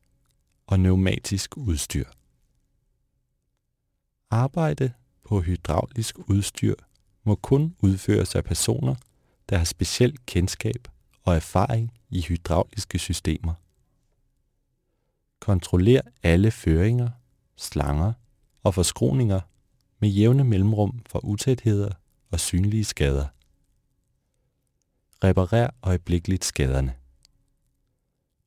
og 0.68 0.78
pneumatisk 0.78 1.58
udstyr. 1.58 2.06
Arbejde 4.30 4.94
på 5.24 5.42
hydraulisk 5.42 6.30
udstyr 6.30 6.76
må 7.24 7.36
kun 7.36 7.76
udføres 7.80 8.36
af 8.36 8.44
personer, 8.44 8.96
der 9.50 9.58
har 9.58 9.66
specielt 9.66 10.26
kendskab 10.26 10.88
og 11.24 11.36
erfaring 11.36 11.94
i 12.10 12.22
hydrauliske 12.22 13.00
systemer. 13.00 13.54
Kontroller 15.40 16.02
alle 16.24 16.52
føringer, 16.52 17.10
slanger 17.56 18.14
og 18.64 18.74
forskroninger 18.74 19.40
med 20.00 20.10
jævne 20.10 20.44
mellemrum 20.44 21.00
for 21.10 21.26
utætheder 21.26 21.90
og 22.32 22.40
synlige 22.40 22.84
skader. 22.84 23.28
Reparer 25.24 25.70
øjeblikkeligt 25.82 26.46
skaderne. 26.46 26.96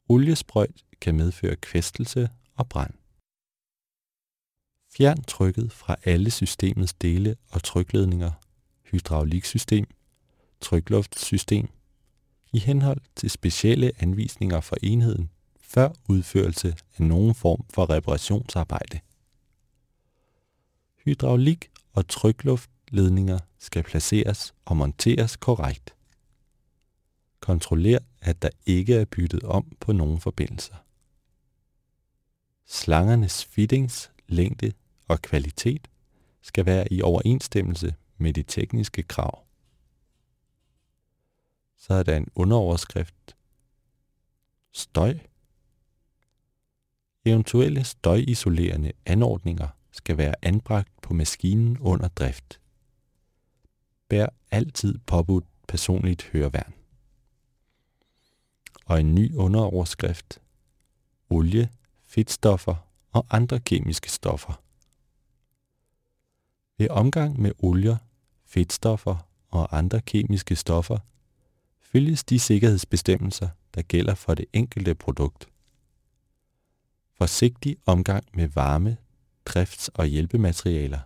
Oliesprøjt 0.09 0.85
kan 1.01 1.17
medføre 1.17 1.57
kvæstelse 1.57 2.31
og 2.55 2.69
brand. 2.69 2.95
Fjern 4.97 5.23
trykket 5.23 5.73
fra 5.73 5.97
alle 6.05 6.31
systemets 6.31 6.95
dele 6.95 7.37
og 7.51 7.63
trykledninger, 7.63 8.31
hydrauliksystem, 8.83 9.87
trykluftsystem, 10.61 11.69
i 12.53 12.59
henhold 12.59 13.01
til 13.17 13.31
specielle 13.31 13.93
anvisninger 13.99 14.61
for 14.61 14.77
enheden 14.83 15.31
før 15.61 15.89
udførelse 16.09 16.77
af 16.99 17.03
nogen 17.05 17.35
form 17.35 17.65
for 17.71 17.91
reparationsarbejde. 17.91 19.01
Hydraulik 21.05 21.71
og 21.93 22.09
trykluftledninger 22.09 23.39
skal 23.59 23.83
placeres 23.83 24.55
og 24.65 24.77
monteres 24.77 25.37
korrekt. 25.37 25.95
Kontroller, 27.41 27.99
at 28.21 28.43
der 28.43 28.51
ikke 28.67 28.95
er 28.95 29.05
byttet 29.05 29.43
om 29.43 29.77
på 29.81 29.93
nogen 29.93 30.21
forbindelser. 30.21 30.75
Slangernes 32.71 33.45
fittings, 33.45 34.11
længde 34.27 34.73
og 35.09 35.23
kvalitet 35.23 35.89
skal 36.43 36.67
være 36.67 36.93
i 36.93 37.03
overensstemmelse 37.03 37.95
med 38.19 38.33
de 38.33 38.43
tekniske 38.43 39.03
krav. 39.03 39.45
Så 41.77 41.95
er 41.95 42.03
der 42.03 42.17
en 42.17 42.29
underoverskrift. 42.35 43.37
Støj. 44.73 45.19
Eventuelle 47.25 47.85
støjisolerende 47.85 48.93
anordninger 49.07 49.69
skal 49.91 50.19
være 50.19 50.35
anbragt 50.43 50.93
på 51.03 51.15
maskinen 51.15 51.79
under 51.79 52.09
drift. 52.09 52.61
Bær 54.09 54.27
altid 54.51 54.99
påbudt 55.07 55.45
personligt 55.69 56.23
høreværn. 56.23 56.75
Og 58.85 59.01
en 59.01 59.15
ny 59.15 59.35
underoverskrift. 59.35 60.41
Olie, 61.31 61.71
fedtstoffer 62.09 62.75
og 63.13 63.27
andre 63.31 63.61
kemiske 63.61 64.11
stoffer. 64.11 64.63
Ved 66.79 66.89
omgang 66.91 67.41
med 67.41 67.53
olier, 67.59 67.97
fedtstoffer 68.45 69.17
og 69.49 69.79
andre 69.79 70.01
kemiske 70.01 70.57
stoffer 70.57 70.99
følges 71.81 72.25
de 72.25 72.39
sikkerhedsbestemmelser, 72.39 73.49
der 73.75 73.83
gælder 73.83 74.15
for 74.15 74.35
det 74.35 74.47
enkelte 74.53 74.95
produkt. 74.95 75.49
Forsigtig 77.13 77.77
omgang 77.87 78.25
med 78.35 78.49
varme, 78.49 78.97
drifts- 79.51 79.89
og 79.95 80.07
hjælpematerialer. 80.07 81.01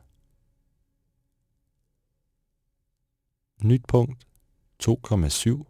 Nyt 3.65 3.87
punkt 3.89 4.27
2,7 4.83 5.65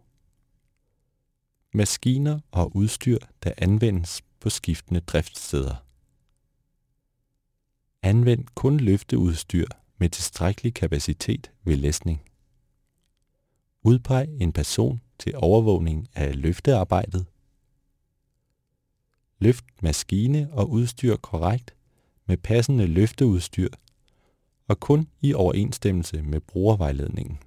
Maskiner 1.73 2.39
og 2.51 2.75
udstyr, 2.75 3.17
der 3.43 3.53
anvendes 3.57 4.21
på 4.43 4.49
skiftende 4.49 4.99
driftssteder. 4.99 5.75
Anvend 8.01 8.45
kun 8.55 8.77
løfteudstyr 8.77 9.65
med 9.97 10.09
tilstrækkelig 10.09 10.73
kapacitet 10.73 11.51
ved 11.63 11.75
læsning. 11.75 12.21
Udpeg 13.81 14.27
en 14.39 14.53
person 14.53 15.01
til 15.19 15.33
overvågning 15.35 16.07
af 16.15 16.41
løftearbejdet. 16.41 17.25
Løft 19.39 19.65
maskine 19.81 20.49
og 20.53 20.69
udstyr 20.69 21.15
korrekt 21.15 21.75
med 22.25 22.37
passende 22.37 22.87
løfteudstyr 22.87 23.69
og 24.67 24.79
kun 24.79 25.07
i 25.21 25.33
overensstemmelse 25.33 26.21
med 26.21 26.39
brugervejledningen. 26.39 27.39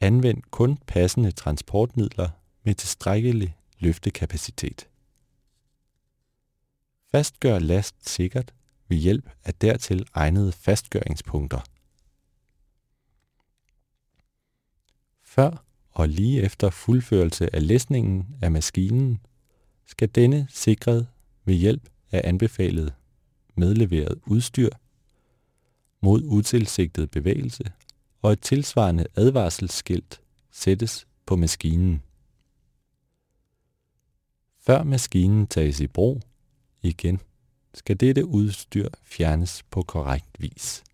Anvend 0.00 0.42
kun 0.50 0.76
passende 0.76 1.30
transportmidler 1.30 2.28
med 2.62 2.74
tilstrækkelig 2.74 3.57
løftekapacitet. 3.78 4.88
Fastgør 7.10 7.58
last 7.58 8.08
sikkert 8.08 8.54
ved 8.88 8.96
hjælp 8.96 9.30
af 9.44 9.54
dertil 9.54 10.06
egnede 10.14 10.52
fastgøringspunkter. 10.52 11.60
Før 15.22 15.64
og 15.90 16.08
lige 16.08 16.42
efter 16.42 16.70
fuldførelse 16.70 17.54
af 17.54 17.66
læsningen 17.66 18.26
af 18.42 18.50
maskinen, 18.50 19.20
skal 19.86 20.08
denne 20.08 20.46
sikret 20.50 21.08
ved 21.44 21.54
hjælp 21.54 21.88
af 22.12 22.20
anbefalet 22.24 22.94
medleveret 23.54 24.18
udstyr 24.26 24.70
mod 26.00 26.22
utilsigtet 26.24 27.10
bevægelse 27.10 27.64
og 28.22 28.32
et 28.32 28.40
tilsvarende 28.40 29.06
advarselsskilt 29.16 30.20
sættes 30.50 31.06
på 31.26 31.36
maskinen. 31.36 32.02
Før 34.68 34.82
maskinen 34.82 35.46
tages 35.46 35.80
i 35.80 35.86
brug, 35.86 36.22
igen, 36.82 37.20
skal 37.74 37.96
dette 37.96 38.26
udstyr 38.26 38.88
fjernes 39.02 39.62
på 39.62 39.82
korrekt 39.82 40.40
vis. 40.40 40.84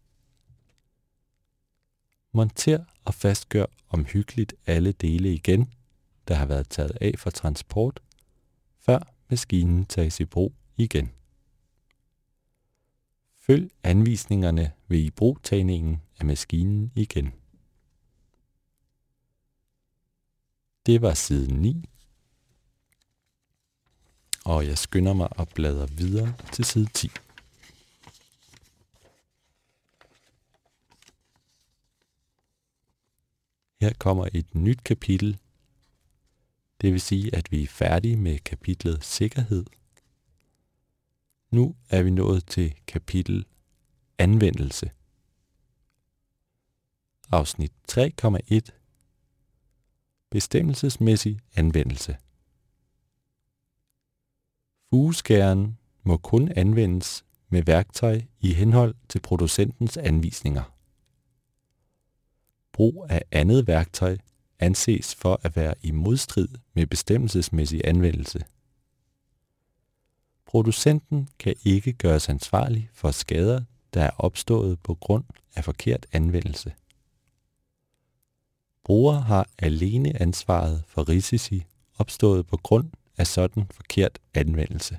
Monter 2.33 2.85
og 3.05 3.15
fastgør 3.15 3.67
omhyggeligt 3.89 4.55
alle 4.67 4.93
dele 4.93 5.35
igen, 5.35 5.73
der 6.29 6.35
har 6.35 6.47
været 6.47 6.69
taget 6.69 6.99
af 7.01 7.15
for 7.19 7.31
transport, 7.31 8.01
før 8.79 8.99
maskinen 9.31 9.87
tages 9.87 10.21
i 10.21 10.25
brug 10.25 10.55
igen. 10.77 11.11
Følg 13.37 13.71
anvisningerne 13.83 14.73
ved 14.89 14.99
ibrugtagningen 14.99 16.03
af 16.19 16.27
maskinen 16.27 16.93
igen. 16.95 17.33
Det 20.87 21.03
var 21.03 21.15
side 21.15 21.55
9, 21.55 21.89
og 24.45 24.67
jeg 24.67 24.79
skynder 24.79 25.13
mig 25.13 25.29
at 25.39 25.49
bladre 25.49 25.91
videre 25.91 26.35
til 26.53 26.65
side 26.65 26.89
10. 26.95 27.11
Her 33.81 33.93
kommer 33.99 34.29
et 34.35 34.55
nyt 34.55 34.85
kapitel 34.85 35.39
Det 36.81 36.93
vil 36.93 37.01
sige, 37.01 37.35
at 37.35 37.53
vi 37.53 37.63
er 37.63 37.67
færdige 37.67 38.17
med 38.17 38.39
kapitlet 38.39 39.05
Sikkerhed. 39.05 39.65
Nu 41.51 41.77
er 41.91 42.03
vi 42.03 42.11
nået 42.11 42.47
til 42.47 42.75
kapitel 42.87 43.47
Anvendelse. 44.19 44.91
Afsnit 47.31 47.73
3,1 47.93 48.61
Bestemmelsesmæssig 50.31 51.41
anvendelse. 51.57 52.17
Fugeskæren 54.95 55.79
må 56.03 56.17
kun 56.17 56.53
anvendes 56.57 57.25
med 57.49 57.63
værktøj 57.63 58.21
i 58.41 58.53
henhold 58.53 58.95
til 59.09 59.21
producentens 59.21 59.97
anvisninger. 59.97 60.63
Brug 62.73 63.07
af 63.09 63.23
andet 63.31 63.67
værktøj 63.67 64.17
anses 64.59 65.15
for 65.15 65.41
at 65.43 65.57
være 65.57 65.75
i 65.83 65.91
modstrid 65.91 66.49
med 66.75 66.87
bestemmelsesmæssig 66.87 67.81
anvendelse. 67.85 68.45
Producenten 70.47 71.29
kan 71.39 71.55
ikke 71.65 71.93
gøres 71.93 72.29
ansvarlig 72.29 72.91
for 72.93 73.11
skader, 73.11 73.63
der 73.95 74.03
er 74.03 74.11
opstået 74.19 74.81
på 74.81 74.95
grund 74.95 75.25
af 75.55 75.65
forkert 75.65 76.07
anvendelse. 76.13 76.75
Bruger 78.85 79.21
har 79.21 79.49
alene 79.59 80.23
ansvaret 80.23 80.85
for 80.87 81.09
risici 81.09 81.65
opstået 81.99 82.47
på 82.47 82.57
grund 82.57 82.91
af 83.19 83.27
sådan 83.27 83.67
forkert 83.71 84.19
anvendelse. 84.35 84.99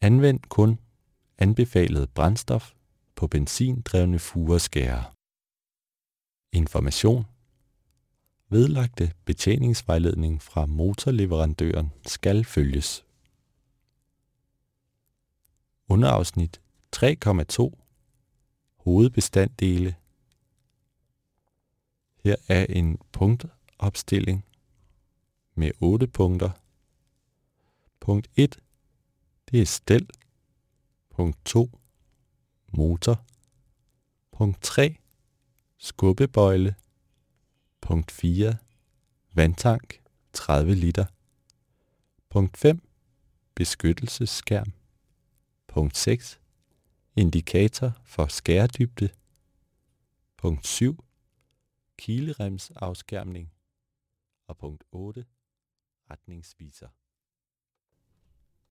Anvend 0.00 0.40
kun 0.48 0.78
anbefalet 1.38 2.10
brændstof 2.10 2.72
på 3.14 3.26
benzindrevne 3.26 4.18
fureskærer. 4.18 5.16
Information 6.52 7.24
Vedlagte 8.48 9.12
betjeningsvejledning 9.24 10.42
fra 10.42 10.66
motorleverandøren 10.66 11.92
skal 12.06 12.44
følges. 12.44 13.04
Underafsnit 15.88 16.60
3,2 16.96 17.70
Hovedbestanddele 18.76 19.96
Her 22.24 22.36
er 22.48 22.66
en 22.68 22.98
punktopstilling 23.12 24.44
med 25.54 25.70
8 25.80 26.06
punkter. 26.06 26.50
Punkt 28.00 28.30
1 28.36 28.58
det 29.50 29.60
er 29.60 29.66
stel. 29.66 30.10
Punkt 31.10 31.38
2 31.44 31.78
motor. 32.72 33.24
Punkt 34.32 34.62
3 34.62 34.96
skubbebøjle. 35.78 36.74
Punkt 37.80 38.10
4 38.10 38.56
vandtank 39.32 40.02
30 40.32 40.74
liter. 40.74 41.06
Punkt 42.28 42.56
5 42.56 42.82
beskyttelsesskærm. 43.54 44.72
Punkt 45.66 45.96
6 45.96 46.40
indikator 47.16 47.92
for 48.04 48.26
skæredybde. 48.26 49.08
Punkt 50.36 50.66
7 50.66 51.04
kileremsafskærmning. 51.98 53.52
Og 54.46 54.56
punkt 54.56 54.84
8 54.92 55.24
retningsviser. 56.12 56.90